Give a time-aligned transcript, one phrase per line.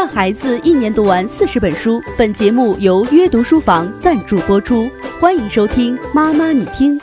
[0.00, 2.00] 让孩子一年读完四十本书。
[2.16, 4.88] 本节目由约读书房赞助播出，
[5.20, 6.98] 欢迎收听《妈妈你听》。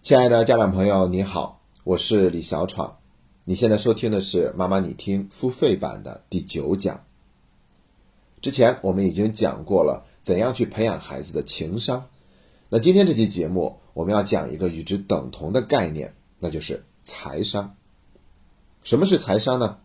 [0.00, 2.96] 亲爱的家长朋友，你好，我是李小闯。
[3.44, 6.98] 你现在收听的是《妈妈你听》付费版的第九讲。
[8.40, 12.02] 之前我们已经讲过了怎样去培养孩子的情商，
[12.70, 17.76] 那今天这期节目我们要讲一个与之等同的概念，那就是财商。
[18.82, 19.76] 什么是财商呢？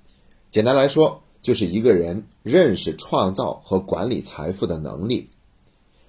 [0.52, 1.20] 简单来说。
[1.44, 5.30] 就是一个人认识、创造和管理财富的能力，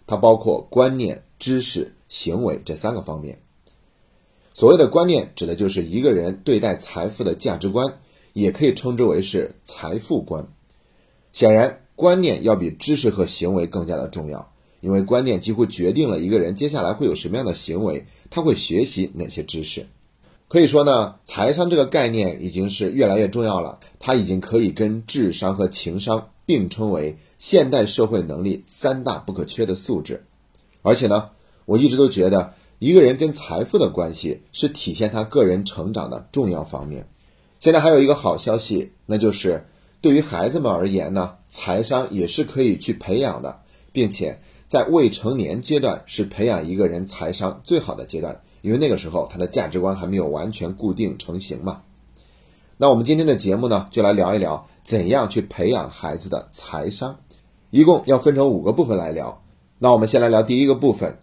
[0.07, 3.39] 它包括观念、知识、行为这三个方面。
[4.55, 7.99] 所谓的观念，指的就是一个人对待财富的价值观，
[8.33, 10.47] 也可以称之为是财富观。
[11.33, 19.85] 显然，观念要比知识和行为更加的重要，因为观念几乎决定了一个人接下来会有什么样的行为，他会学习哪些知识。
[20.49, 23.81] 可以说呢，财商这个概念已经是越来越重要了。
[23.99, 30.25] 它已经可以跟智商和情商并称为现代社会能力三大不可缺的素质。
[30.83, 31.31] 而且呢，
[31.65, 37.09] 我一直都觉得，一个人跟财富的关系是体现他个人成长的重要方面。
[37.59, 39.67] 现在还有一个好消息，那就是
[40.01, 43.59] 对于孩子们而言呢，财商也是可以去培养的，
[43.91, 48.39] 并且在未成年阶段是培养一个人财商最好的阶段。
[48.65, 51.83] 因为那个时候他的价值观还没有完全固定成型嘛，
[52.79, 57.15] 那我们今天的节目呢，就来聊一聊怎样去培养孩子的财商，
[57.69, 59.39] 一共要分成五个部分来聊。
[59.79, 61.15] 那我们先来聊第一个部分，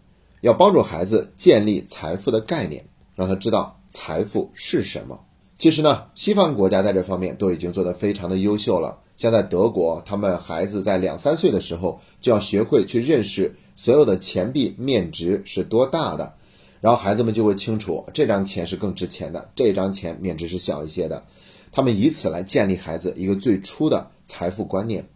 [0.41, 5.19] 要帮助孩子建立财富的概念，让他知道财富是什么。
[5.57, 16.33] 其实呢，西方国家在这方面都已经做得非常的优秀了，像在德国，他们孩子在两三岁的时候就要学会去认识所有的钱币面值是多大的。
[16.81, 21.23] 然后孩子们就会清楚这张钱是更值钱的，这张钱面值是小一些的。
[21.71, 25.07] 他们以此来建立孩子一个最初的财富观念。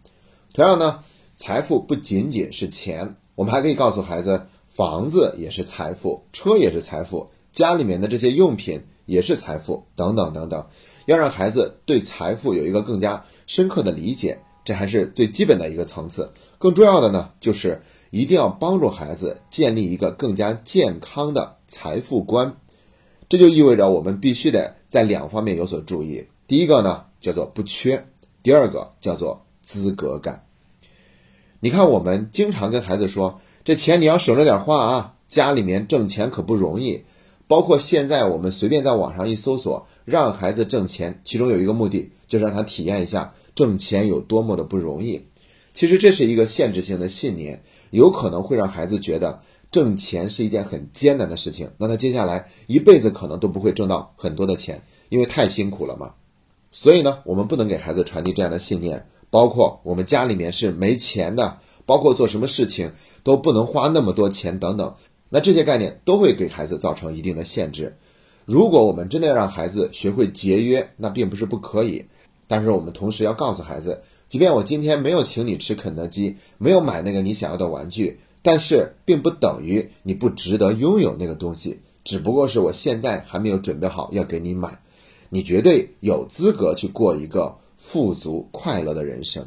[0.54, 1.00] 同样呢，
[1.34, 10.64] 财富不仅仅是钱，我们还可以告诉孩子，房子也是财富，车也是财富，家里面的这些用品也是财富，等等等等。
[11.06, 16.32] 要让孩子对财富有一个更加深刻的理解，这还是最基本的一个层次。
[16.58, 17.82] 更重要的呢，就是。
[18.10, 22.56] 一定要帮助孩子建立一个更加健康的财富观，
[23.28, 26.26] 这就意味着我们必须得在两方面有所注意。
[26.46, 28.06] 第一个呢叫做不缺，
[28.42, 30.44] 第二个叫做资格感。
[31.60, 37.02] 你看，我们经常跟孩子说，这钱你要省着点花啊，家里面挣钱可不容易。
[37.48, 45.24] 包括现在我们随便在网上一搜索，让孩子挣钱，其中有一个目的就是让他体验一下挣钱有多么的不容易。
[45.76, 47.62] 其实这是一个限制性的信念。
[47.90, 56.14] 有可能会让孩子觉得挣钱是一件很艰难的事情，那他接下来一辈子可能都不会挣到很多的钱，因为太辛苦了嘛。
[56.72, 62.90] 所以呢，我们不能给孩子传递这样的信念，包括我们家里面是没钱的，包括做什么事情
[63.22, 64.92] 都不能花那么多钱等等。
[65.28, 67.94] 那这些概念都会给孩子造成一定的限制。
[68.46, 72.04] 如果我们真的要让孩子学会节约，那并不是不可以，
[72.48, 74.02] 但是我们同时要告诉孩子。
[74.28, 81.80] 即便我今天没有请你吃肯德基，没有买那个你想要的玩具，但是并不等于你不值得拥有那个东西。
[82.04, 84.80] 只不过是我现在还没有准备好要给你买，
[85.28, 89.44] 你绝对有资格去过一个富足快乐的人生。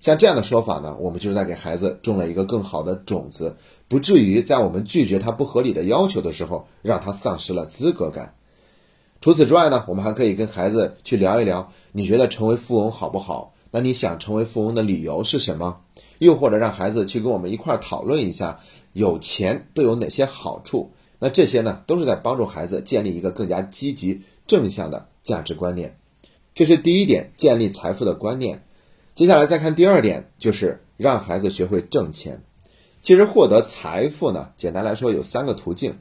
[0.00, 3.56] 像这样的说法呢，我们就是在给孩子种了一个更好的种子，
[3.88, 8.34] 不至于在我们拒绝他不合理的要求的时候，让他丧失了资格感。
[9.20, 13.53] 除此之外呢，我们还可以跟孩子去聊一聊，你觉得成为富翁好不好？
[13.74, 15.80] 那你想成为富翁的理由是什么？
[16.18, 18.60] 又或者让孩子去跟我们一块儿讨论一下，
[18.92, 20.92] 有钱都有哪些好处？
[21.18, 25.98] 那这些呢，都是在帮助孩子建立一个更加积极正向的价值观念。
[26.54, 28.62] 这是第一点，建立财富的观念。
[29.12, 32.40] 接下来再看第二点，就是让孩子学会挣钱。
[33.02, 35.98] 其实获得财富呢，简单来说有三个途径。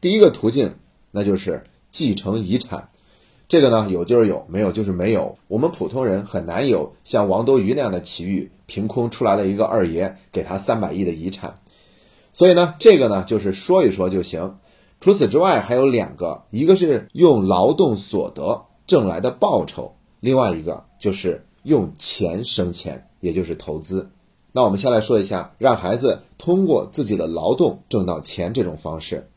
[0.00, 0.74] 第一个途径，
[1.12, 1.62] 那就是
[1.92, 2.88] 继承遗产。
[3.52, 5.36] 这个呢，有就是有，没有就是没有。
[5.46, 11.54] 我们普通人很难有像王多鱼那样的奇遇，凭空出来了一个二爷，给他三百亿的遗产。
[12.32, 14.56] 所以呢，这个呢就是说一说就行。
[15.02, 24.08] 除此之外，还有两个，一个是用劳动所得挣来的报酬，另外一个就是用钱生钱，也就是投资。
[24.50, 29.28] 那我们先来说一下，让孩子通过自己的劳动挣到钱这种方式，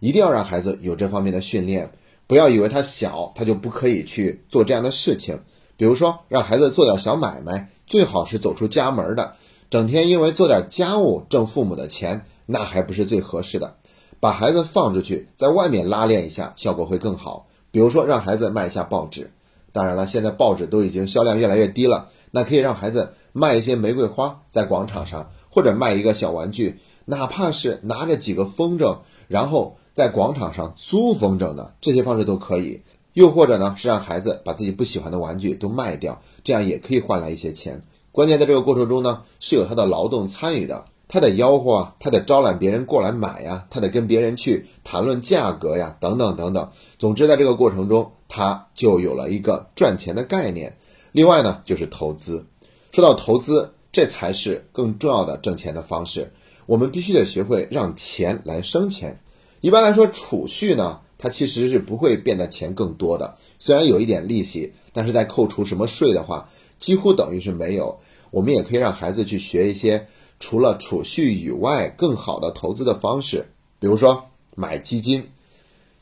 [0.00, 1.90] 一定要让孩子有这方面的训练。
[2.26, 5.38] 不要以为他小，他就不可以去做这样的事情。
[5.76, 9.34] 比如说，让孩子做点小买卖，最好是走出家门的。
[9.68, 13.76] 整天因为做点家务挣父母的钱，那还不是最合适的。
[14.18, 17.46] 把孩子放出去，在外面拉练一下，效果会更好。
[17.70, 19.30] 比如说，让孩子卖一下报纸。
[19.72, 28.98] 当然了，现在报纸都已经销量越来越低了，那可以让孩子卖一些玫瑰花在广场上，或者卖一个小玩具，哪怕是拿着几个风筝，
[29.28, 32.82] 然后在广场上租风筝的这些方式都可以。
[33.14, 37.80] 又或者呢，是让孩子把自己不喜欢的玩具都卖掉，这样也可以换来一些钱。
[38.12, 46.70] 关键在这个过程中呢，是有他的劳动参与的，他得吆喝啊，他得招揽别人过来买呀，他得跟别人去谈论价格呀，等等等等。
[46.98, 50.76] 总之，在这个过程中，他就有了一个赚钱的概念。
[51.12, 52.44] 另外呢，就是投资。
[52.92, 56.30] 说到投资，这才是更重要的挣钱的方式。
[56.66, 59.18] 我们必须得学会让钱来生钱。
[59.60, 61.00] 一般来说，储蓄呢。
[61.18, 66.46] 它其实是不会变得钱更多的，虽然有一点利息，但是在扣除什么税的话，
[66.78, 67.98] 几乎等于是没有。
[68.30, 70.06] 我们也可以让孩子去学一些
[70.38, 73.46] 除了储蓄以外更好的投资的方式，
[73.78, 74.22] 比如说
[74.54, 75.26] 买基金。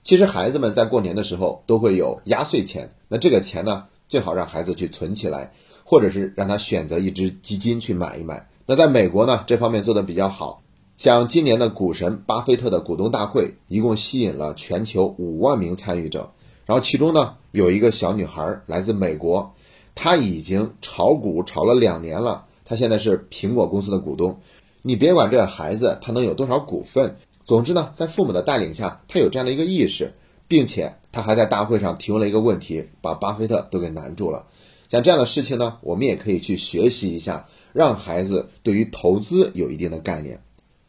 [0.02, 5.52] 其实孩子们在过年的时候都会有压岁钱，那这个钱呢，最好让孩子去存起来，
[5.84, 8.44] 或者是让他选择一只基金去买一买。
[8.66, 10.62] 那在美国呢，这方面做的比较好。
[10.96, 16.30] 像今年的股神巴菲特的股东大会，一共吸引了全球五万名参与者。
[16.64, 19.52] 然后其中呢，有一个小女孩来自美国，
[19.94, 22.46] 她已经炒股炒了两年了。
[22.64, 24.38] 她现在是苹果公司的股东。
[24.80, 30.12] 你别管这个孩子他能有多少股份，总之呢，在父母的带领下，他有这样的一个意识，
[30.48, 34.46] 并且他还在大会上提问了一个问题，把巴菲特都给难住了。
[34.94, 40.40] 像这样的事情呢，我们也可以去学习一下，让孩子对于投资有一定的概念。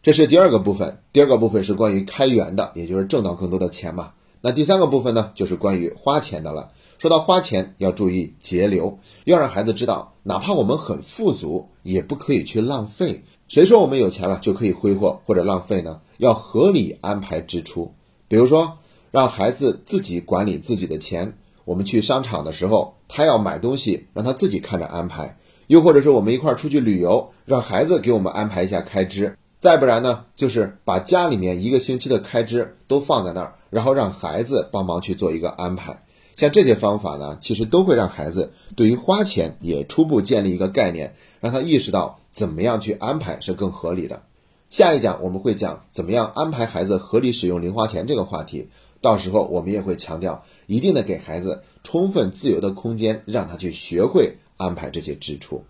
[0.04, 4.12] 这是第二个部分，第二个部分是关于开源的，也就是挣到更多的钱嘛。
[4.42, 6.72] 那第三个部分呢，就是关于花钱的了。
[7.00, 13.24] 说到花钱，要注意节流，要让孩子知道，哪怕我们很富足，也不可以去浪费。
[13.48, 16.00] 谁说我们有钱了就可以挥霍或者浪费呢？
[16.20, 17.92] 要合理安排支出。
[18.28, 18.72] 比如说，
[19.10, 21.36] 让孩子自己管理自己的钱。
[21.66, 25.38] 我们去商场的时候，他要买东西，让他自己看着安排。
[25.68, 29.36] 又或者是我们一块儿出去旅游，让孩子给我们安排一下开支。
[29.58, 36.04] 再不然呢，就是把家里面一个星期的开支都放在那儿，然后让孩子帮忙去做一个安排。
[36.36, 44.22] 像这些方法呢，其实都会让孩子对于花钱也初步建立一个概念，让他意识到怎么样去安排是更合理的。
[44.70, 48.68] 下一讲我们会讲怎么样安排孩子合理使用零花钱这个话题，
[49.06, 55.64] 到时候我们也会强调一定的给孩子充分自由的空间，让他去学会安排这些支出。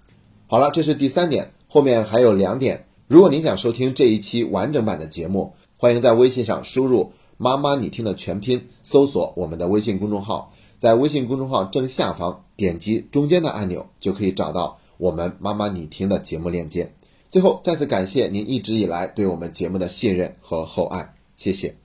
[0.47, 2.85] 好了，这是第三点，后面还有两点。
[3.09, 16.89] 如果您想收听这一期完整版的节目，欢迎在微信上输入“妈妈你听”的全拼，搜索我们的微信公众号，在微信公众号正下方点击中间的按钮，就可以找到我们“妈妈你听”的节目链接。
[17.29, 21.84] 最后，再次感谢您一直以来对我们节目的信任和厚爱，谢谢。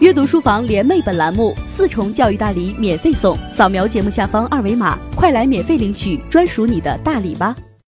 [0.00, 7.54] 阅读书房联袂本栏目四重教育大礼免费送，扫描节目下方二维码，快来免费领取专属你的大礼吧！